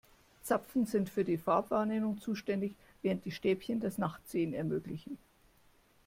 Zapfen 0.41 0.87
sind 0.87 1.11
für 1.11 1.23
die 1.23 1.37
Farbwahrnehmung 1.37 2.19
zuständig, 2.19 2.73
während 3.03 3.23
die 3.23 3.29
Stäbchen 3.31 3.79
das 3.79 3.99
Nachtsehen 3.99 4.51
ermöglichen. 4.55 5.19